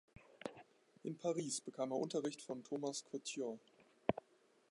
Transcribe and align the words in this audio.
In 1.03 1.15
Paris 1.15 1.61
bekam 1.61 1.91
er 1.91 1.97
Unterricht 1.99 2.41
von 2.41 2.63
Thomas 2.63 3.05
Couture. 3.05 3.59